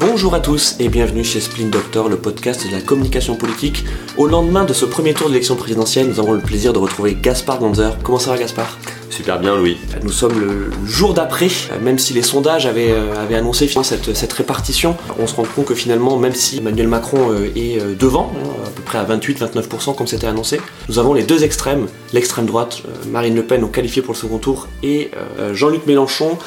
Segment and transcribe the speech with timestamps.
[0.00, 3.84] Bonjour à tous et bienvenue chez Splin Doctor, le podcast de la communication politique.
[4.16, 7.58] Au lendemain de ce premier tour d'élection présidentielle, nous avons le plaisir de retrouver Gaspard
[7.58, 7.98] Gonzer.
[8.04, 8.78] Comment ça va Gaspard?
[9.18, 9.76] Super bien Louis.
[10.04, 11.48] Nous sommes le jour d'après,
[11.82, 15.64] même si les sondages avaient, euh, avaient annoncé cette, cette, répartition, on se rend compte
[15.64, 19.04] que finalement, même si Emmanuel Macron euh, est euh, devant, hein, à peu près à
[19.04, 23.66] 28-29% comme c'était annoncé, nous avons les deux extrêmes, l'extrême droite, Marine Le Pen au
[23.66, 25.10] qualifié pour le second tour, et
[25.52, 26.38] Jean-Luc Mélenchon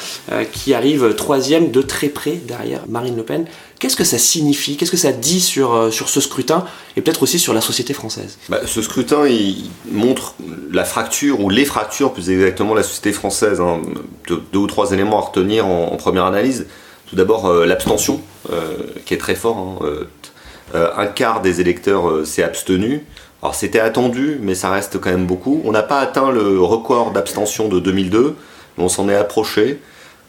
[0.52, 3.44] qui arrive troisième de très près derrière Marine Le Pen.
[3.82, 4.76] Qu'est-ce que ça signifie?
[4.76, 7.92] Qu'est-ce que ça dit sur, euh, sur ce scrutin et peut-être aussi sur la société
[7.94, 8.38] française?
[8.48, 10.36] Bah, Ce scrutin, il montre
[10.72, 13.60] la fracture, ou les fractures plus exactement, la société française.
[13.60, 13.82] Hein.
[14.28, 16.66] Deux, ou trois éléments à retenir en, première analyse.
[17.08, 19.80] Tout d'abord, euh, l'abstention, euh, qui est très fort.
[19.82, 20.84] Hein.
[20.96, 23.04] un quart des électeurs s'est abstenu.
[23.42, 25.60] Alors c'était attendu, mais ça reste quand même beaucoup.
[25.64, 28.36] On n'a pas atteint le record d'abstention de 2002,
[28.78, 29.80] mais on s'en est approché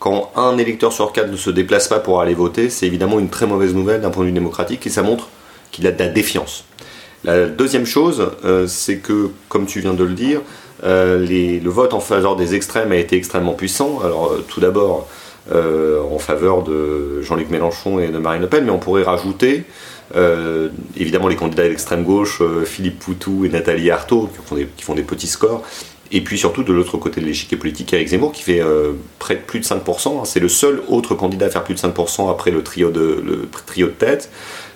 [0.03, 3.29] quand un électeur sur quatre ne se déplace pas pour aller voter, c'est évidemment une
[3.29, 5.29] très mauvaise nouvelle d'un point de vue démocratique et ça montre
[5.71, 6.65] qu'il a de la défiance.
[7.25, 10.41] La deuxième chose, euh, c'est que, comme tu viens de le dire,
[10.83, 14.01] euh, le vote en faveur des extrêmes a été extrêmement puissant.
[14.03, 15.07] Alors, euh, tout d'abord,
[15.51, 19.65] en faveur de Jean-Luc Mélenchon et de Marine Le Pen, mais on pourrait rajouter
[20.95, 24.29] évidemment les candidats d'extrême gauche, Philippe Poutou et Nathalie Arthaud,
[24.77, 25.61] qui font des petits scores,
[26.13, 28.61] et puis surtout de l'autre côté de l'échiquier politique, Eric Zemmour qui fait
[29.19, 30.23] près de plus de 5%.
[30.23, 33.49] C'est le seul autre candidat à faire plus de 5% après le trio de, le
[33.65, 34.29] trio de tête.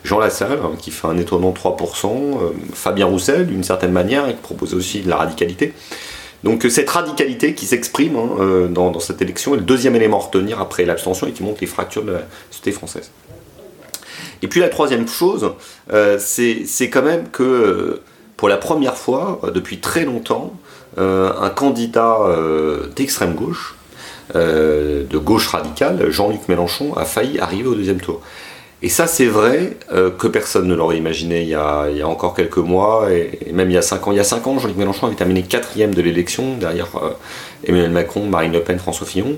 [0.08, 2.08] Jean Lassalle hein, qui fait un étonnant 3%.
[2.08, 5.74] Euh, Fabien Roussel d'une certaine manière qui propose aussi de la radicalité.
[6.44, 10.24] Donc euh, cette radicalité qui s'exprime hein, dans, cette élection est le deuxième élément à
[10.24, 13.12] retenir après l'abstention et qui montre les fractures de la société française.
[14.42, 15.52] Et puis la troisième chose,
[16.18, 18.02] c'est quand même que
[18.36, 20.54] pour la première fois depuis très longtemps,
[20.98, 23.76] euh, un candidat euh, d'extrême gauche,
[24.36, 28.22] euh, de gauche radicale, Jean-Luc Mélenchon, a failli arriver au deuxième tour.
[28.84, 33.12] Et ça, c'est vrai que personne ne l'aurait imaginé il y, a, encore quelques mois,
[33.12, 34.12] et, même il y a cinq ans.
[34.12, 36.90] Il y a cinq ans, Jean-Luc Mélenchon avait terminé quatrième de l'élection, derrière
[37.64, 39.38] Emmanuel Macron, Marine Le Pen, François Fillon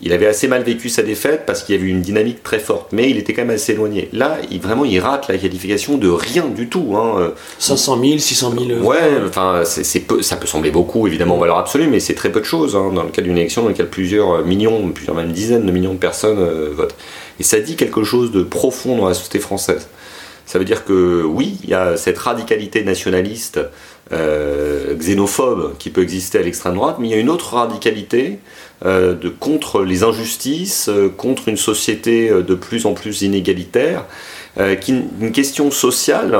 [0.00, 2.92] il avait assez mal vécu sa défaite parce qu'il y avait une dynamique très forte,
[2.92, 4.08] mais il était quand même assez éloigné.
[4.12, 6.94] Là, il, vraiment, il rate la qualification de rien du tout.
[6.96, 7.32] Hein.
[7.58, 11.58] 500 000, 600 000 Ouais, enfin, c'est peu, ça peut sembler beaucoup, évidemment, en valeur
[11.58, 13.88] absolue, mais c'est très peu de choses hein, dans le cas d'une élection dans laquelle
[13.88, 16.94] plusieurs millions, plusieurs même dizaines de millions de personnes euh, votent.
[17.38, 19.88] Et ça dit quelque chose de profond dans la société française.
[20.48, 23.60] Ça veut dire que oui, il y a cette radicalité nationaliste,
[24.12, 28.38] euh, xénophobe qui peut exister à l'extrême droite, mais il y a une autre radicalité
[28.86, 34.06] euh, de, contre les injustices, euh, contre une société de plus en plus inégalitaire,
[34.80, 36.36] qui, une question sociale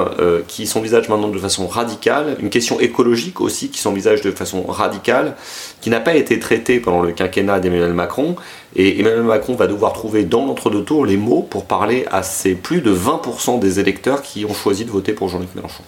[0.48, 5.36] qui s'envisage maintenant de façon radicale, une question écologique aussi qui s'envisage de façon radicale,
[5.80, 8.36] qui n'a pas été traitée pendant le quinquennat d'Emmanuel Macron.
[8.76, 12.54] Et Emmanuel Macron va devoir trouver dans l'entre-deux tours les mots pour parler à ces
[12.54, 15.84] plus de 20% des électeurs qui ont choisi de voter pour Jean-Luc Mélenchon.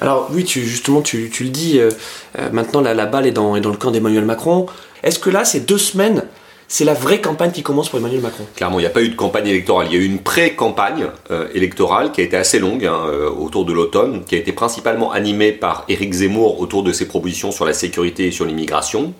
[0.00, 1.90] Alors oui, justement, tu, le dis, euh,
[2.38, 4.66] euh, maintenant la, la, balle est dans, est dans le camp d'Emmanuel Macron.
[5.02, 6.24] Est-ce que là, ces deux semaines,
[6.72, 9.10] c'est la vraie campagne qui commence pour Emmanuel Macron Clairement, il n'y a pas eu
[9.10, 9.88] de campagne électorale.
[9.90, 12.98] Il y a eu une pré-campagne euh, électorale qui a été assez longue, hein,
[13.38, 17.52] autour de l'automne, qui a été principalement animée par Éric Zemmour autour de ses propositions
[17.52, 19.12] sur la sécurité et sur l'immigration.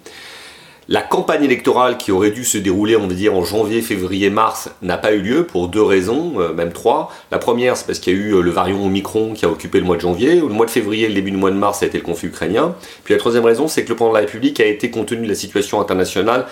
[0.93, 5.23] La campagne électorale qui aurait dû se dérouler, en janvier, février, mars, n'a pas eu
[5.23, 7.11] lieu pour deux raisons, euh, même trois.
[7.31, 9.79] La première, c'est parce qu'il y a eu euh, le variant Omicron qui a occupé
[9.79, 10.35] le mois de janvier.
[10.35, 12.29] Le mois de février, le début du mois de mars, ça a été le conflit
[12.29, 12.75] ukrainien.
[13.05, 15.23] Puis la troisième raison, c'est que le plan de la République a été, compte tenu
[15.23, 16.45] de la situation internationale,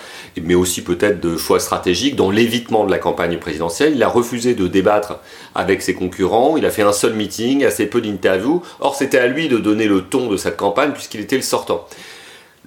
[0.43, 3.93] mais aussi peut-être de choix stratégiques, dans l'évitement de la campagne présidentielle.
[3.95, 5.19] Il a refusé de débattre
[5.55, 6.57] avec ses concurrents.
[6.57, 8.63] Il a fait un seul meeting, assez peu d'interviews.
[8.81, 11.87] Or, c'était à lui de donner le ton de cette campagne puisqu'il était le sortant.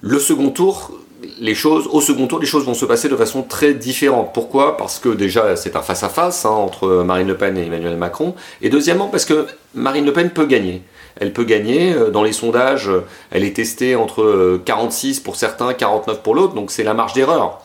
[0.06, 0.92] Le second tour,
[1.40, 4.30] les choses, au second tour, les choses vont se passer de façon très différente.
[4.32, 4.76] Pourquoi?
[4.76, 8.34] Parce que déjà, c'est un face-à-face hein, entre Marine Le Pen et Emmanuel Macron.
[8.62, 10.82] Et deuxièmement, parce que Marine Le Pen peut gagner.
[11.20, 11.92] Elle peut gagner.
[11.92, 12.90] Euh, dans les sondages,
[13.30, 16.54] elle est testée entre 46 euh, pour certains, 49 pour l'autre.
[16.54, 17.60] Donc c'est la marge d'erreur.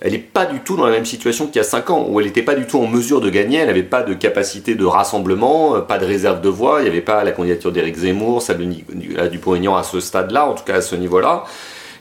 [0.00, 2.20] Elle n'est pas du tout dans la même situation qu'il y a 5 ans, où
[2.20, 4.84] elle n'était pas du tout en mesure de gagner, elle n'avait pas de capacité de
[4.84, 8.42] rassemblement, euh, pas de réserve de voix, il n'y avait pas la candidature d'Éric Zemmour,
[8.42, 11.44] celle de Dupont-Aignan à ce stade-là, en tout cas à ce niveau-là.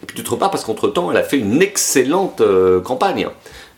[0.04, 3.30] Et puis d'autre part parce qu'entre-temps, elle a fait une excellente euh, campagne.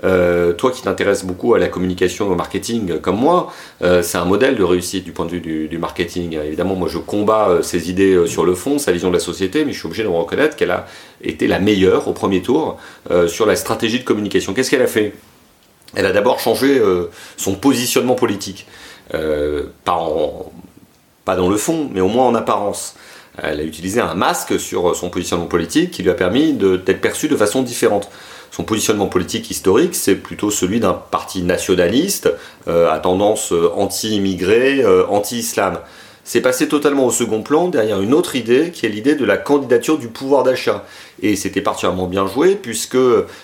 [0.03, 4.17] Euh, toi qui t'intéresses beaucoup à la communication et au marketing comme moi, euh, c'est
[4.17, 6.37] un modèle de réussite du point de vue du, marketing.
[6.43, 9.71] Évidemment, moi je combats ses idées sur le fond, sa vision de la société, mais
[9.71, 10.87] je suis obligé de reconnaître qu'elle a
[11.21, 12.77] été la meilleure au premier tour
[13.27, 14.53] sur la stratégie de communication.
[14.53, 15.13] Qu'est-ce qu'elle a fait?
[15.95, 16.81] Elle a d'abord changé
[17.37, 18.67] son positionnement politique.
[19.11, 19.95] pas
[21.35, 22.95] dans le fond, mais au moins en apparence.
[23.41, 27.27] Elle a utilisé un masque sur son positionnement politique qui lui a permis d'être perçu
[27.27, 28.09] de façon différente.
[28.55, 32.31] Son positionnement politique historique, c'est plutôt celui d'un parti nationaliste
[32.69, 35.79] euh, à tendance euh, anti-immigré, euh, anti-islam.
[36.23, 39.35] C'est passé totalement au second plan derrière une autre idée qui est l'idée de la
[39.35, 40.85] candidature du pouvoir d'achat.
[41.21, 42.97] Et c'était particulièrement bien joué puisque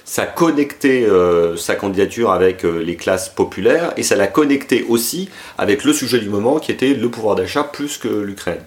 [0.05, 1.05] ça connectait
[1.57, 5.29] sa candidature avec les classes populaires et ça l'a connecté aussi
[5.59, 8.63] avec le sujet du moment qui était le pouvoir d'achat plus que l'Ukraine.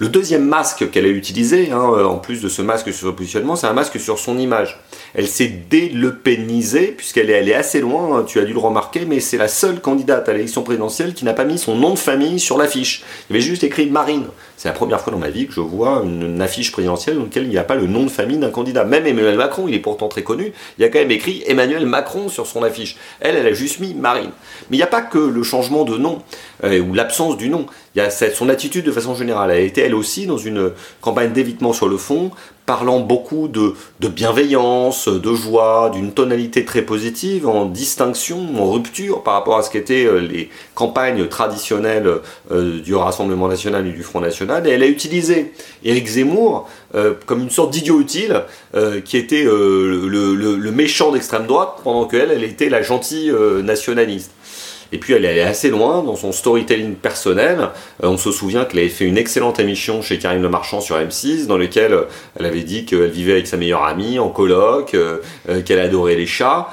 [0.00, 3.54] Le deuxième masque qu'elle a utilisé, hein, en plus de ce masque sur son positionnement,
[3.54, 4.80] c'est un masque sur son image.
[5.12, 9.20] Elle s'est délepénisée, puisqu'elle est allée assez loin, hein, tu as dû le remarquer, mais
[9.20, 12.40] c'est la seule candidate à l'élection présidentielle qui n'a pas mis son nom de famille
[12.40, 13.04] sur l'affiche.
[13.28, 14.24] Il avait juste écrit Marine.
[14.60, 17.44] C'est la première fois dans ma vie que je vois une, affiche présidentielle dans laquelle
[17.44, 18.84] il n'y a pas le nom de famille d'un candidat.
[18.84, 21.86] Même Emmanuel Macron, il est pourtant très connu, il y a quand même écrit Emmanuel
[21.86, 22.98] Macron sur son affiche.
[23.20, 24.32] Elle, elle a juste mis Marine.
[24.68, 26.20] Mais il n'y a pas que le changement de nom,
[26.62, 27.64] euh, ou l'absence du nom.
[27.94, 29.50] Il y a son attitude de façon générale.
[29.50, 32.30] Elle a été elle aussi dans une campagne d'évitement sur le fond,
[32.66, 33.74] parlant beaucoup de,
[34.08, 39.70] bienveillance, de joie, d'une tonalité très positive, en distinction, en rupture par rapport à ce
[39.70, 42.08] qu'étaient euh, les campagnes traditionnelles
[42.52, 44.66] euh, du Rassemblement national et du Front national.
[44.68, 45.52] Et elle a utilisé
[45.84, 48.42] Éric Zemmour euh, comme une sorte d'idiot utile
[49.04, 53.32] qui était le, le, méchant d'extrême droite pendant qu'elle, elle était la gentille
[53.64, 54.30] nationaliste.
[54.92, 57.70] Et puis elle est allée assez loin dans son storytelling personnel.
[58.02, 60.96] Euh, on se souvient qu'elle avait fait une excellente émission chez Karine Le Marchand sur
[60.96, 62.04] M6 dans laquelle euh,
[62.38, 65.18] elle avait dit qu'elle vivait avec sa meilleure amie en coloc, euh,
[65.64, 66.68] qu'elle adorait les chats.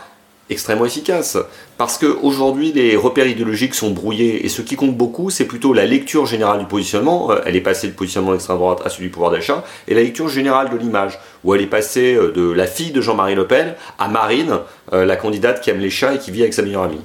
[0.49, 1.37] Extrêmement efficace.
[1.77, 5.85] Parce qu'aujourd'hui, les repères idéologiques sont brouillés et ce qui compte beaucoup, c'est plutôt la
[5.85, 7.31] lecture générale du positionnement.
[7.45, 10.29] Elle est passée de positionnement d'extrême droite à celui du pouvoir d'achat et la lecture
[10.29, 14.07] générale de l'image, où elle est passée de la fille de Jean-Marie Le Pen à
[14.07, 14.59] Marine,
[14.93, 17.01] la candidate qui aime les chats et qui vit avec sa meilleure amie.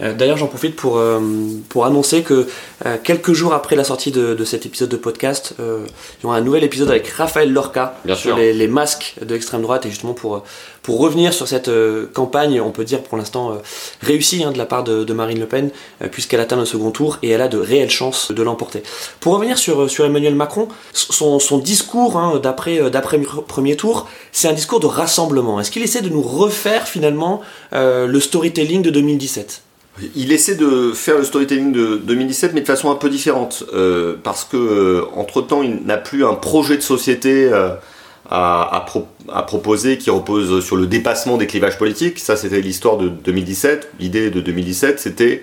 [0.00, 1.20] Euh, d'ailleurs, j'en profite pour, euh,
[1.68, 2.46] pour annoncer que
[2.84, 6.40] euh, quelques jours après la sortie de, cet épisode de podcast, il y aura un
[6.40, 10.44] nouvel épisode avec Raphaël Lorca sur les, masques de l'extrême droite et justement pour,
[10.82, 11.70] pour revenir sur cette
[12.12, 13.58] campagne, on peut dire pour l'instant
[14.02, 15.70] réussie hein, de la part de, Marine Le Pen,
[16.12, 18.82] puisqu'elle atteint le second tour et elle a de réelles chances de l'emporter.
[19.20, 24.48] Pour revenir sur, sur Emmanuel Macron, son, son discours hein, d'après d'après premier tour, c'est
[24.48, 25.58] un discours de rassemblement.
[25.58, 27.40] Est-ce qu'il essaie de nous refaire finalement
[27.72, 29.62] le storytelling de 2017
[30.14, 34.16] il essaie de faire le storytelling de 2017, mais de façon un peu différente, euh,
[34.22, 37.70] parce que euh, entre temps, il n'a plus un projet de société euh,
[38.30, 38.84] à,
[39.46, 42.18] proposer qui repose sur le dépassement des clivages politiques.
[42.18, 43.92] Ça, c'était l'histoire de 2017.
[44.00, 45.42] L'idée de 2017, c'était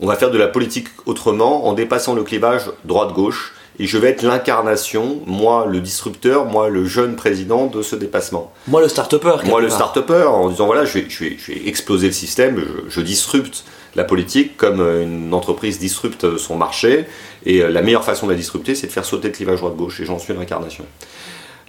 [0.00, 3.54] on va faire de la politique autrement en dépassant le clivage droite-gauche.
[3.78, 8.52] Et je vais être l'incarnation, moi le disrupteur, moi le jeune président de ce dépassement.
[8.68, 9.36] Moi le start-upper.
[9.46, 13.00] Moi le start-upper, en disant voilà, je vais, je vais, exploser le système, je, je
[13.00, 13.64] disrupte
[13.96, 17.06] la politique comme euh, une entreprise disrupte son marché.
[17.46, 20.00] Et euh, la meilleure façon de la disrupter, c'est de faire sauter le clivage droite-gauche.
[20.00, 20.84] Et j'en suis l'incarnation.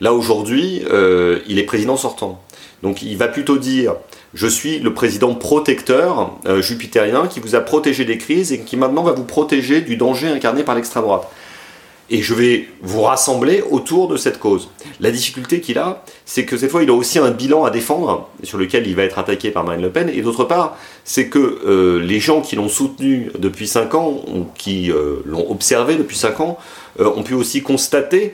[0.01, 2.42] Là, aujourd'hui, euh, il est président sortant.
[2.83, 3.95] Donc il va plutôt dire
[4.33, 9.01] je suis le président protecteur jupitérien qui vous a protégé des crises et qui maintenant
[9.01, 11.25] va vous protéger du danger incarné par l'extrême droite
[12.10, 14.69] et je vais vous rassembler autour de cette cause.
[15.00, 18.30] La difficulté qu'il a, c'est que cette fois, il a aussi un bilan à défendre,
[18.44, 21.40] sur lequel il va être attaqué par Marine Le Pen, et d'autre part, c'est que
[21.40, 26.18] euh, les gens qui l'ont soutenu depuis 5 ans, ou qui euh, l'ont observé depuis
[26.18, 26.57] 5 ans,
[27.00, 28.34] euh, ont pu aussi constater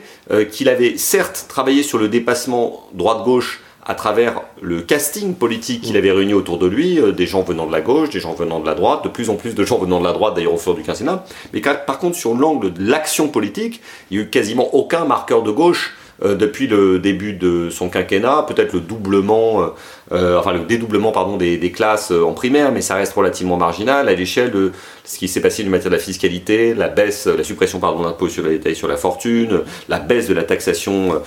[0.50, 6.12] qu'il avait certes travaillé sur le dépassement droite-gauche à travers le casting politique qu'il avait
[6.12, 8.66] réuni autour de lui, euh, des gens venant de la gauche, des gens venant de
[8.66, 10.74] la droite, de plus en plus de gens venant de la droite d'ailleurs au fur
[10.74, 14.74] du quinquennat, mais par contre sur l'angle de l'action politique, il n'y a eu quasiment
[14.74, 19.66] aucun marqueur de gauche depuis le début de son quinquennat, peut-être le doublement, euh,
[20.12, 24.12] euh, enfin le dédoublement pardon, des, classes en primaire, mais ça reste relativement marginal à
[24.12, 24.72] l'échelle de
[25.04, 28.28] ce qui s'est passé en matière de la fiscalité, la baisse, la suppression pardon d'impôts
[28.28, 31.22] sur la détail sur la fortune, la baisse de la taxation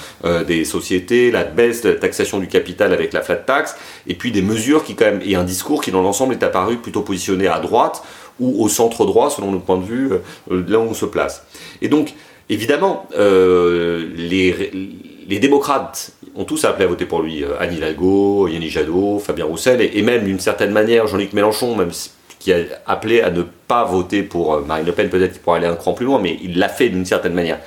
[0.48, 3.76] des sociétés, la baisse de la taxation du capital avec la flat tax,
[4.08, 6.78] et puis des mesures qui quand même et un discours qui dans l'ensemble est apparu
[6.78, 8.04] plutôt positionné à droite
[8.40, 10.10] ou au centre droit selon le point de vue
[10.50, 11.44] là où on se place.
[11.82, 12.14] Et donc
[12.50, 17.44] Évidemment, euh, les, démocrates ont tous appelé à voter pour lui.
[17.44, 21.92] Euh, Anne Hidalgo, Yannick Jadot, Fabien Roussel, et, même d'une certaine manière Jean-Luc Mélenchon, même
[22.38, 25.66] qui a appelé à ne pas voter pour euh, Marine Le Pen, peut-être pour aller
[25.66, 27.60] un cran plus loin, mais il l'a fait d'une certaine manière.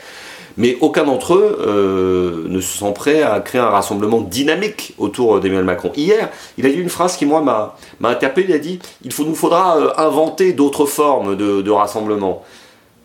[0.56, 5.64] Mais aucun d'entre eux ne se sent prêt à créer un rassemblement dynamique autour d'Emmanuel
[5.64, 5.92] Macron.
[5.94, 8.46] Hier, il a dit une phrase qui, moi, m'a interpellé.
[8.48, 12.42] Il a dit il nous faudra inventer d'autres formes de, de rassemblement.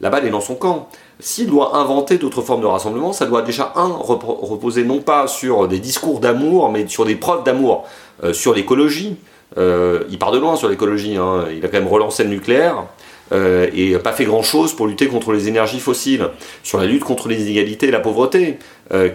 [0.02, 0.90] La balle est dans son camp.
[1.20, 5.68] S'il doit inventer d'autres formes de rassemblement, ça doit déjà, un, reposer non pas sur
[5.68, 7.86] des discours d'amour, mais sur des preuves d'amour,
[8.24, 9.16] euh, sur l'écologie.
[9.58, 11.46] Euh, il part de loin sur l'écologie, hein.
[11.56, 12.84] il a quand même relancé le nucléaire.
[13.32, 16.30] et pas fait grand-chose pour lutter contre les énergies fossiles,
[16.62, 18.60] sur la lutte contre les inégalités et la pauvreté.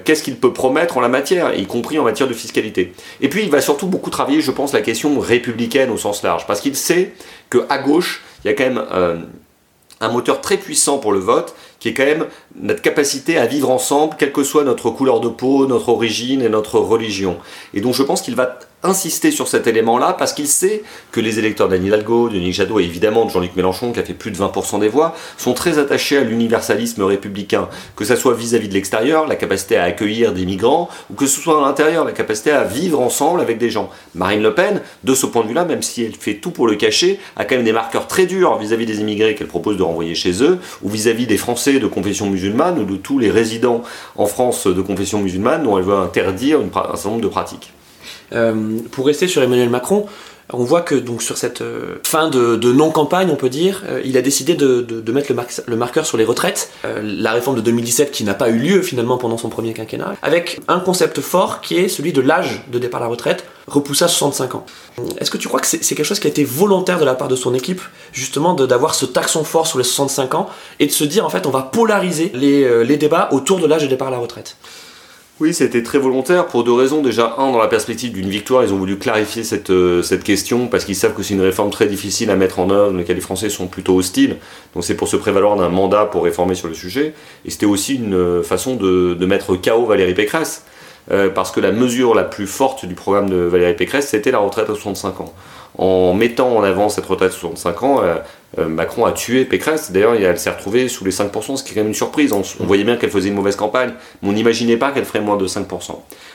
[0.05, 2.95] Qu'est-ce qu'il peut promettre en la matière, y compris en matière de fiscalité?
[3.21, 6.49] Et puis il va surtout beaucoup travailler, je pense, la question républicaine au sens large,
[6.49, 7.13] parce qu'il sait
[7.49, 8.83] qu'à gauche, il y a quand même
[10.01, 12.27] un moteur très puissant pour le vote, qui est quand même
[12.61, 16.49] notre capacité à vivre ensemble, quelle que soit notre couleur de peau, notre origine et
[16.49, 17.39] notre religion.
[17.75, 21.39] Et donc je pense qu'il va insister sur cet élément-là parce qu'il sait que les
[21.39, 24.31] électeurs d'Anne Hidalgo, de Nick Jadot et évidemment de Jean-Luc Mélenchon, qui a fait plus
[24.31, 28.75] de 20% des voix, sont très attachés à l'universalisme républicain, que ce soit vis-à-vis de
[28.75, 32.53] l'extérieur, la capacité à accueillir des migrants, ou que ce soit à l'intérieur, la capacité
[32.53, 33.91] à vivre ensemble avec des gens.
[34.15, 36.77] Marine Le Pen, de ce point de vue-là, même si elle fait tout pour le
[36.77, 40.15] cacher, a quand même des marqueurs très durs vis-à-vie des immigrés qu'elle propose de renvoyer
[40.15, 43.83] chez eux, ou vis-à-vis des Français de confession musulmane, ou de tous les résidents
[44.17, 47.73] en France de confession musulmane, dont elle veut interdire un certain nombre de pratiques.
[48.33, 50.07] Euh, pour rester sur Emmanuel Macron,
[50.53, 54.17] on voit que donc sur cette euh, fin de, non-campagne, on peut dire, euh, il
[54.17, 55.33] a décidé de, mettre
[55.67, 56.71] le, marqueur sur les retraites,
[57.03, 60.61] la réforme de 2017 qui n'a pas eu lieu finalement pendant son premier quinquennat, avec
[60.69, 64.09] un concept fort qui est celui de l'âge de départ à la retraite, repoussé à
[64.09, 64.67] 65 ans.
[65.19, 67.29] Est-ce que tu crois que c'est quelque chose qui a été volontaire de la part
[67.29, 67.83] de son équipe,
[68.13, 71.47] justement d'avoir ce taxon fort sur les 65 ans, et de se dire en fait
[71.47, 74.57] on va polariser les, les débats autour de l'âge de départ à la retraite?
[75.41, 77.01] Oui, c'était très volontaire pour deux raisons.
[77.01, 80.67] Déjà, un, dans la perspective d'une victoire, ils ont voulu clarifier cette, euh, cette question
[80.67, 83.15] parce qu'ils savent que c'est une réforme très difficile à mettre en œuvre, dans laquelle
[83.15, 84.39] les Français sont plutôt hostiles.
[84.75, 87.15] Donc c'est pour se prévaloir d'un mandat pour réformer sur le sujet.
[87.45, 90.65] Et c'était aussi une euh, façon de, de mettre KO Valérie Pécresse.
[91.11, 94.39] Euh, parce que la mesure la plus forte du programme de Valérie Pécresse, c'était la
[94.39, 95.33] retraite à 65 ans.
[95.79, 98.03] En mettant en avant cette retraite à 65 ans,
[98.57, 99.93] Macron a tué Pécresse.
[99.93, 102.33] D'ailleurs, elle s'est retrouvée sous les 5%, ce qui est quand même une surprise.
[102.33, 105.37] On, voyait bien qu'elle faisait une mauvaise campagne, mais on n'imaginait pas qu'elle ferait moins
[105.37, 105.67] de 5%.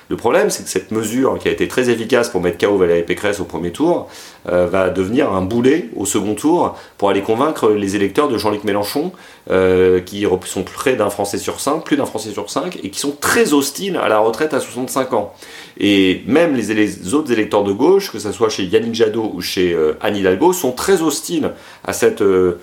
[0.10, 3.04] Le problème, c'est que cette mesure, qui a été très efficace pour mettre KO Valérie
[3.04, 4.10] Pécresse au premier tour,
[4.50, 8.64] euh, va devenir un boulet au second tour pour aller convaincre les électeurs de Jean-Luc
[8.64, 9.12] Mélenchon,
[9.50, 13.00] euh, qui sont près d'un Français sur 5, plus d'un Français sur 5, et qui
[13.00, 15.34] sont très hostiles à la retraite à 65 ans.
[15.80, 19.76] Et même les, autres électeurs de gauche, que ce soit chez Yannick Jadot ou chez
[20.02, 21.52] Anne Hidalgo, sont très hostiles
[21.86, 22.60] à cette euh,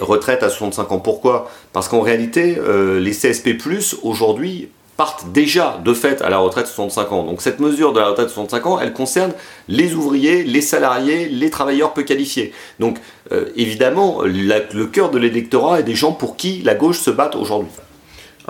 [0.00, 0.98] retraite à 65 ans.
[0.98, 1.50] Pourquoi?
[1.72, 3.58] Parce qu'en réalité, euh, les CSP,
[4.02, 7.22] aujourd'hui, partent déjà de fait à la retraite à 65 ans.
[7.24, 9.32] Donc cette mesure de la retraite à 65 ans, elle concerne
[9.66, 12.52] les ouvriers, les salariés, les travailleurs peu qualifiés.
[12.80, 12.98] Donc
[13.32, 17.30] euh, évidemment, le cœur de l'électorat est des gens pour qui la gauche se bat
[17.34, 17.72] aujourd'hui.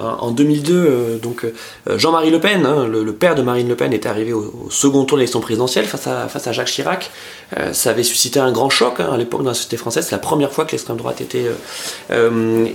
[0.00, 3.92] En 2002, euh, donc euh, Jean-Marie Le Pen, hein, le, père de Marine Le Pen,
[3.92, 7.11] était arrivé au, second tour de l'élection présidentielle face à, face à Jacques Chirac.
[7.59, 10.07] Euh, ça avait suscité un grand choc hein, à l'époque dans la société française.
[10.07, 11.50] C'est la première fois que l'extrême droite était,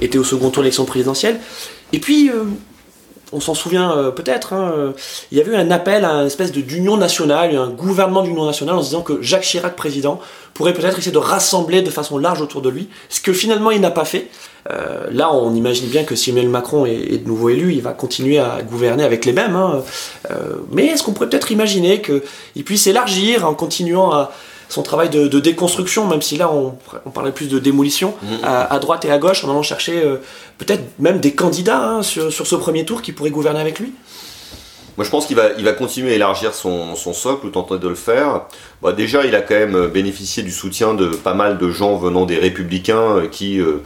[0.01, 1.39] était au second tour de l'élection présidentielle.
[1.93, 2.29] Et puis,
[3.35, 4.93] on s'en souvient peut-être, hein,
[5.31, 8.75] il y avait eu un appel à une espèce d'union nationale, un gouvernement d'union nationale
[8.75, 10.19] en se disant que Jacques Chirac, président,
[10.53, 13.81] pourrait peut-être essayer de rassembler de façon large autour de lui, ce que finalement il
[13.81, 14.29] n'a pas fait.
[14.71, 17.91] Euh, là, on imagine bien que si Emmanuel Macron est, de nouveau élu, il va
[17.91, 19.55] continuer à gouverner avec les mêmes.
[19.55, 19.83] Hein.
[20.31, 24.31] Euh, mais est-ce qu'on pourrait peut-être imaginer qu'il puisse élargir en continuant à
[24.69, 26.77] son travail de, déconstruction, même si là on,
[27.11, 28.27] parlait plus de démolition, mmh.
[28.43, 30.17] à, droite et à gauche, en allant chercher euh,
[30.57, 33.93] peut-être même des candidats hein, sur, ce premier tour qui pourraient gouverner avec lui
[34.97, 37.87] moi, je pense qu'il va, il va continuer à élargir son, socle ou tenter de
[37.89, 38.43] le faire.
[38.81, 42.25] Bah, déjà, il a quand même bénéficié du soutien de pas mal de gens venant
[42.25, 43.81] des Républicains qui euh,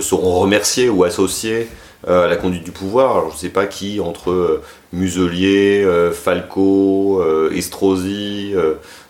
[0.00, 3.28] seront remerciés ou associés euh, la conduite du pouvoir.
[3.28, 4.62] Je ne sais pas qui, entre euh,
[4.92, 8.54] Muselier, Falco, Estrosi,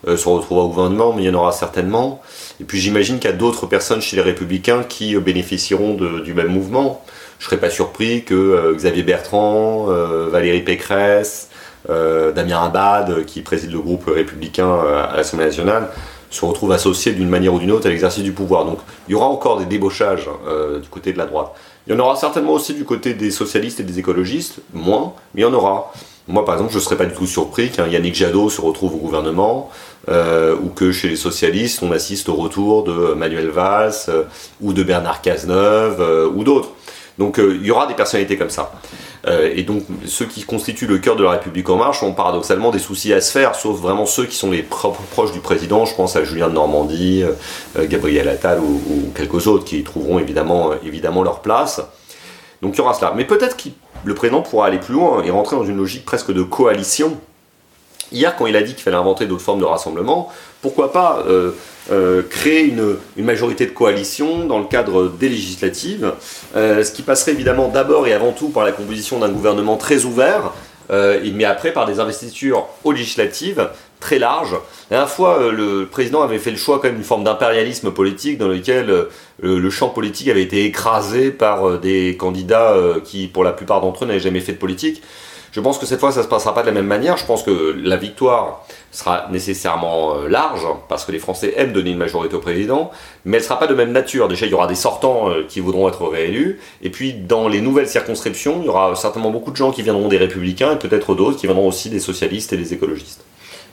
[0.07, 2.23] se retrouvera au gouvernement, mais il y en aura certainement.
[2.61, 6.49] Et puis j'imagine qu'il y a d'autres personnes chez les Républicains qui bénéficieront du même
[6.49, 7.04] mouvement.
[7.38, 9.87] Je ne serais pas surpris que Xavier Bertrand,
[10.30, 11.50] Valérie Pécresse,
[11.88, 15.88] Damien Abad, qui préside le groupe républicain à l'Assemblée nationale,
[16.30, 18.64] se retrouvent associés d'une manière ou d'une autre à l'exercice du pouvoir.
[18.64, 21.52] Donc il y aura encore des débauchages euh, du côté de la droite.
[21.87, 25.42] Il y en aura certainement aussi du côté des socialistes et des écologistes, moins, mais
[25.42, 25.92] il y en aura.
[26.26, 28.94] Moi, par exemple, je ne serais pas du tout surpris qu'un Yannick Jadot se retrouve
[28.94, 29.70] au gouvernement,
[30.11, 34.25] euh, ou que chez les socialistes, on assiste au retour de Manuel Valls, euh,
[34.61, 36.68] ou de Bernard Cazeneuve, ou d'autres.
[37.18, 38.70] Donc il y aura des personnalités comme ça.
[39.28, 42.70] Euh, et donc, ceux qui constituent le cœur de la République en marche ont paradoxalement
[42.70, 45.85] des soucis à se faire, sauf vraiment ceux qui sont les proches du président.
[45.85, 50.75] Je pense à Julien de Normandie, euh, Gabriel Attal ou, quelques autres qui trouveront euh,
[50.85, 51.82] évidemment leur place.
[52.62, 53.12] Donc il y aura cela.
[53.14, 53.68] Mais peut-être que
[54.04, 57.18] le président pourra aller plus loin et rentrer dans une logique presque de coalition.
[58.12, 60.31] Hier, quand il a dit qu'il fallait inventer d'autres formes de rassemblement,
[60.62, 66.12] pourquoi pas euh, créer une, majorité de coalition dans le cadre des législatives,
[66.57, 70.05] euh, ce qui passerait évidemment d'abord et avant tout par la composition d'un gouvernement très
[70.05, 70.53] ouvert,
[70.91, 73.69] euh, mais après par des investitures aux législatives
[74.00, 74.53] très large.
[74.91, 77.91] La dernière fois, euh, le président avait fait le choix quand même d'une forme d'impérialisme
[77.91, 79.09] politique dans lequel euh,
[79.43, 82.75] le champ politique avait été écrasé par des candidats
[83.05, 85.03] qui, pour la plupart d'entre eux, n'avaient jamais fait de politique.
[85.52, 87.17] Je pense que cette fois, ça ne se passera pas de la même manière.
[87.17, 91.90] Je pense que la victoire sera nécessairement euh, large, parce que les Français aiment donner
[91.90, 92.90] une majorité au président,
[93.25, 94.28] mais elle sera pas de même nature.
[94.28, 97.61] Déjà, il y aura des sortants euh, qui voudront être réélus, et puis dans les
[97.61, 101.14] nouvelles circonscriptions, il y aura certainement beaucoup de gens qui viendront des républicains, et peut-être
[101.14, 103.25] d'autres qui viendront aussi des socialistes et des écologistes.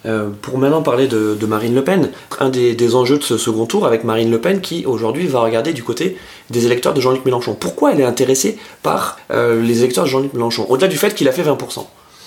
[0.05, 3.85] Euh, pour maintenant parler de, Marine Le Pen, un des, enjeux de ce second tour
[3.85, 6.17] avec Marine Le Pen qui aujourd'hui va regarder du côté
[6.49, 7.55] des électeurs de Jean-Luc Mélenchon.
[7.55, 11.27] Pourquoi elle est intéressée par euh, les électeurs de Jean-Luc Mélenchon Au-delà du fait qu'il
[11.27, 11.85] a fait 20%.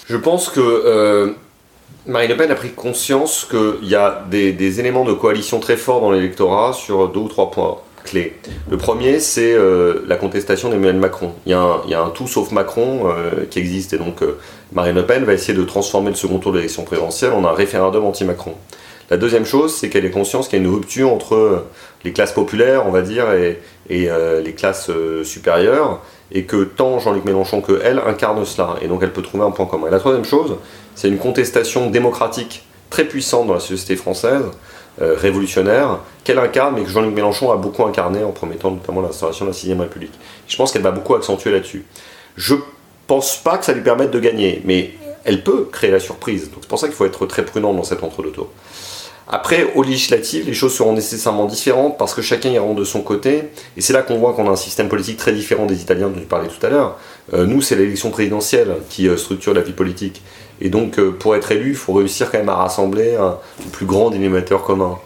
[0.08, 1.32] Je pense que euh,
[2.06, 6.00] Marine Le Pen a pris conscience qu'il y a des, éléments de coalition très forts
[6.00, 7.78] dans l'électorat sur deux ou trois points
[8.14, 9.56] Le premier, c'est
[10.06, 11.32] la contestation d'Emmanuel Macron.
[11.46, 13.12] Il y, a un, tout sauf Macron
[13.50, 14.22] qui existe et donc
[14.72, 17.52] Marine Le Pen va essayer de transformer le second tour de l'élection présidentielle en un
[17.52, 18.54] référendum anti-Macron.
[19.10, 21.64] La deuxième chose, c'est qu'elle est consciente qu'il y a une rupture entre
[22.04, 23.58] les classes populaires, on va dire, et,
[23.90, 28.88] euh, les classes euh, supérieures, et que tant Jean-Luc Mélenchon que elle incarnent cela, et
[28.88, 29.88] donc elle peut trouver un point commun.
[29.88, 30.56] Et la troisième chose,
[30.94, 34.50] c'est une contestation démocratique très puissante dans la société française, euh,
[35.00, 39.50] révolutionnaire, qu'elle incarne, mais que Jean-Luc Mélenchon a beaucoup incarné en promettant notamment l'instauration de
[39.50, 40.12] la 6 République.
[40.46, 41.84] Je pense qu'elle va beaucoup accentuer là-dessus.
[42.36, 42.54] Je
[43.06, 44.92] pense pas que ça lui permette de gagner, mais
[45.24, 46.50] elle peut créer la surprise.
[46.50, 48.50] Donc c'est pour ça qu'il faut être très prudent dans cet entre-deux tours.
[49.30, 53.44] Après, aux législatives, les choses seront nécessairement différentes parce que chacun ira de son côté.
[53.76, 56.18] Et c'est là qu'on voit qu'on a un système politique très différent des Italiens dont
[56.18, 56.98] tu parlais tout à l'heure.
[57.34, 60.22] Euh, nous, c'est l'élection présidentielle qui euh, structure la vie politique.
[60.60, 63.38] Et donc, euh, pour être élu, il faut réussir quand même à rassembler un,
[63.72, 64.98] plus grand dénominateur commun.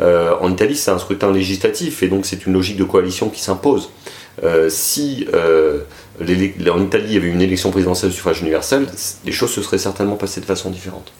[0.00, 3.90] en Italie, c'est un scrutin législatif et donc c'est une logique de coalition qui s'impose.
[4.68, 8.86] si en Italie, il y avait une élection présidentielle au suffrage universel,
[9.24, 11.12] les choses se seraient certainement passées de façon différente.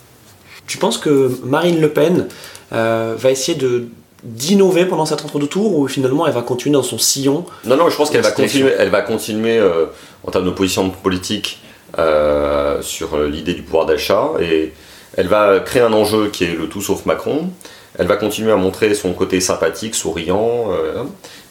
[0.69, 2.29] Tu penses que Marine Le Pen
[2.73, 3.89] euh, va essayer de
[4.25, 7.89] d'innover pendant cet entre-deux tours ou finalement elle va continuer dans son sillon Non, non,
[7.89, 9.87] je pense qu'elle va continuer, elle va continuer euh,
[10.25, 11.61] en termes de position politique
[11.97, 14.73] euh, sur l'idée du pouvoir d'achat et
[15.17, 17.51] elle va créer un enjeu qui est le tout sauf Macron.
[17.99, 20.71] Elle va continuer à montrer son côté sympathique, souriant.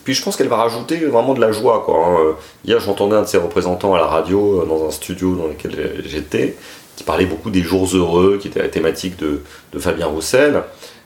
[0.08, 1.84] Puis je pense qu'elle va rajouter vraiment de la joie.
[1.86, 2.36] Quoi, hein.
[2.64, 6.02] Hier, j'entendais un de ses représentants à la radio, euh, dans un studio dans lequel
[6.06, 6.56] j'étais,
[6.96, 9.42] qui parlait beaucoup des jours heureux, qui était la thématique de,
[9.78, 10.64] Fabien Roussel.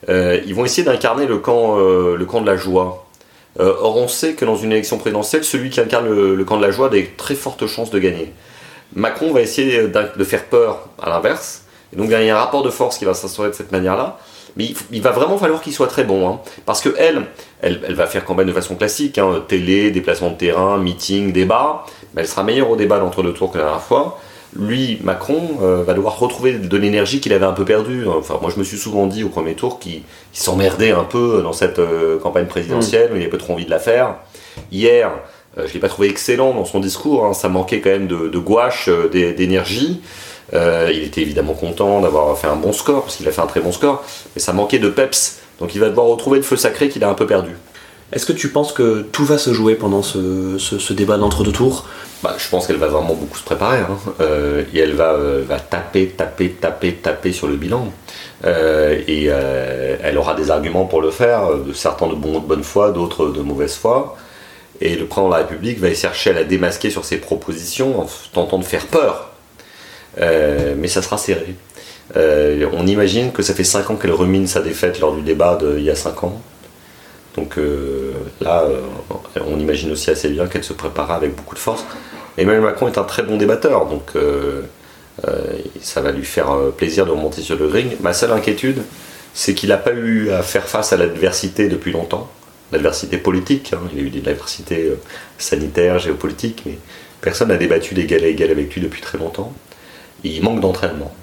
[0.07, 3.07] Euh, ils vont essayer d'incarner le, camp, euh, le camp de la joie.
[3.57, 6.69] or, on sait que dans une élection présidentielle, celui qui incarne le, camp de la
[6.69, 8.31] joie a des très fortes chances de gagner.
[8.95, 11.63] Macron va essayer de faire peur à l'inverse.
[11.93, 14.17] Et donc, il y a un rapport de force qui va s'instaurer de cette manière-là.
[14.57, 16.27] Mais il, va vraiment falloir qu'il soit très bon.
[16.27, 16.39] Hein.
[16.65, 17.23] parce que elle,
[17.61, 21.85] elle, va faire campagne de façon classique, hein, télé, déplacement de terrain, meeting, débat.
[22.13, 24.19] Mais elle sera meilleure au débat d'entre-deux tours que la dernière fois.
[24.53, 28.05] Lui, Macron, euh, va devoir retrouver de l'énergie qu'il avait un peu perdue.
[28.07, 30.01] Enfin, moi, je me suis souvent dit au premier tour qu'il
[30.33, 33.69] s'emmerdait un peu dans cette euh, campagne présidentielle, où il avait pas trop envie de
[33.69, 34.15] la faire.
[34.69, 35.09] Hier,
[35.57, 37.25] je ne l'ai pas trouvé excellent dans son discours.
[37.25, 37.33] Hein.
[37.33, 40.01] ça manquait quand même de, de gouache, d'énergie.
[40.53, 43.47] Euh, il était évidemment content d'avoir fait un bon score, parce qu'il a fait un
[43.47, 44.03] très bon score,
[44.35, 45.39] mais ça manquait de peps.
[45.59, 47.51] Donc il va devoir retrouver le feu sacré qu'il a un peu perdu.
[48.11, 51.85] Est-ce que tu penses que tout va se jouer pendant ce, débat d'entre-deux tours?
[52.23, 53.79] Bah, Je pense qu'elle va vraiment beaucoup se préparer.
[53.79, 53.97] Hein.
[54.19, 57.87] Euh, et elle va, euh, va, taper, taper, taper, taper sur le bilan.
[58.43, 62.91] et elle aura des arguments pour le faire, de certains de, bon, de bonne foi,
[62.91, 64.17] d'autres de mauvaise foi.
[64.81, 68.07] Et le président de la République va chercher à la démasquer sur ses propositions en
[68.33, 69.31] tentant de faire peur
[70.19, 71.55] euh, mais ça sera serré.
[72.17, 75.57] Euh, on imagine que ça fait 5 ans qu'elle rumine sa défaite lors du débat
[75.61, 76.41] d'il y a 5 ans.
[77.35, 78.65] Donc euh, là,
[79.47, 81.85] on imagine aussi assez bien qu'elle se préparera avec beaucoup de force.
[82.37, 84.11] Emmanuel Macron est un très bon débatteur, donc
[85.81, 87.95] ça va lui faire plaisir de remonter sur le ring.
[88.01, 88.81] Ma seule inquiétude,
[89.33, 92.29] c'est qu'il n'a pas eu à faire face à l'adversité depuis longtemps,
[92.71, 93.73] l'adversité politique.
[93.73, 93.81] Hein.
[93.93, 94.91] Il y a eu de l'adversité
[95.37, 96.77] sanitaire, géopolitique, mais
[97.21, 99.53] personne n'a débattu d'égal à égal avec lui depuis très longtemps
[100.23, 101.13] il manque d'entraînement.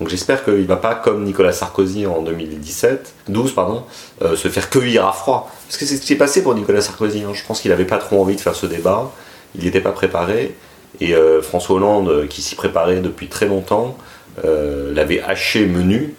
[0.00, 3.84] Donc j'espère qu'il ne va pas, comme Nicolas Sarkozy en 2017, 12 pardon,
[4.22, 5.50] euh, se faire cueillir à froid.
[5.66, 7.22] Parce que c'est ce qui s'est passé pour Nicolas Sarkozy.
[7.22, 7.32] Hein.
[7.34, 9.10] Je pense qu'il n'avait pas trop envie de faire ce débat.
[9.54, 10.56] Il n'était pas préparé.
[11.00, 13.96] Et euh, François Hollande, euh, qui s'y préparait depuis très longtemps,
[14.42, 16.14] l'avait haché menu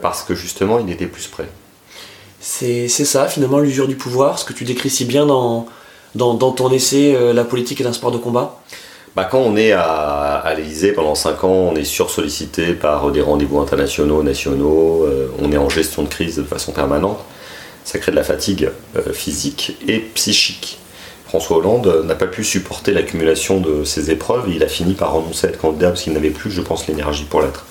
[0.00, 1.44] parce que justement il n'était plus prêt.
[2.40, 5.66] C'est ça, finalement, l'usure du pouvoir, ce que tu décris si bien dans,
[6.14, 8.60] dans, ton essai La politique est un sport de combat
[9.18, 13.20] bah, quand on est à, à l'Elysée pendant 5 ans, on est sursollicité par des
[13.20, 17.18] rendez-vous internationaux, nationaux, euh, on est en gestion de crise de façon permanente.
[17.84, 20.78] Ça crée de la fatigue euh, physique et psychique.
[21.26, 25.48] François Hollande n'a pas pu supporter l'accumulation de ces épreuves il a fini par renoncer
[25.48, 27.66] à être candidat parce qu'il n'avait plus, je pense, l'énergie pour l'être.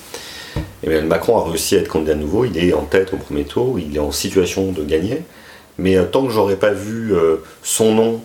[0.84, 3.44] Emmanuel Macron a réussi à être candidat à nouveau, il est en tête au premier
[3.44, 5.24] tour, il est en situation de gagner.
[5.80, 7.14] Mais tant que j'aurais pas vu
[7.62, 8.22] son nom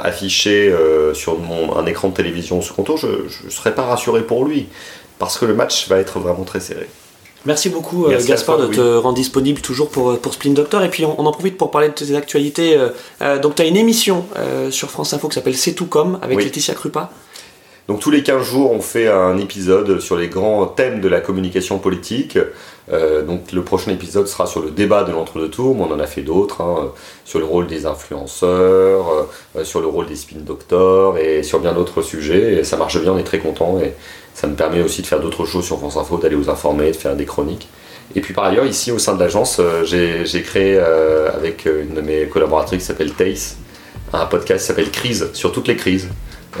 [0.00, 0.74] affiché
[1.12, 4.44] sur mon, un écran de télévision au second tour, je ne serais pas rassuré pour
[4.44, 4.68] lui,
[5.18, 6.88] parce que le match va être vraiment très serré.
[7.44, 10.82] Merci beaucoup euh, Gaspard de te rendre disponible toujours pour, euh, pour Splin Doctor.
[10.84, 12.78] Et puis on, en profite pour parler de tes actualités.
[13.20, 14.24] Euh, donc tu as une émission
[14.70, 17.10] sur France Info qui s'appelle C'est tout comme avec Laetitia Krupa.
[17.92, 21.20] Donc tous les 15 jours on fait un épisode sur les grands thèmes de la
[21.20, 22.38] communication politique.
[22.90, 26.06] donc le prochain épisode sera sur le débat de l'entre-deux tours, mais on en a
[26.06, 26.90] fait d'autres, hein,
[27.26, 29.28] sur le rôle des influenceurs,
[29.62, 32.60] sur le rôle des spin doctors et sur bien d'autres sujets.
[32.60, 33.78] Et ça marche bien, on est très content.
[33.78, 33.92] Et
[34.32, 36.96] ça me permet aussi de faire d'autres choses sur France Info, d'aller vous informer, de
[36.96, 37.68] faire des chroniques.
[38.14, 41.94] Et puis par ailleurs, ici au sein de l'agence, euh, j'ai créé euh, avec une
[41.94, 43.58] de mes collaboratrices qui s'appelle Tace,
[44.14, 46.08] un podcast qui s'appelle Crise, sur toutes les crises.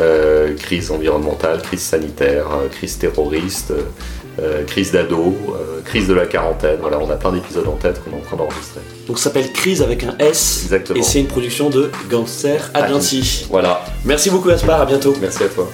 [0.00, 3.74] Euh, crise environnementale, crise sanitaire, crise terroriste,
[4.66, 5.36] crise d'ado,
[5.84, 6.78] crise de la quarantaine.
[6.80, 8.80] Voilà, on a plein d'épisodes en tête qu'on est en train d'enregistrer.
[9.06, 10.60] Donc ça s'appelle Crise avec un S.
[10.64, 10.98] Exactement.
[10.98, 13.46] Et c'est une production de Gangster Agency.
[13.50, 13.84] Voilà.
[14.04, 15.14] Merci beaucoup Gaspard, à bientôt.
[15.20, 15.68] Merci à toi.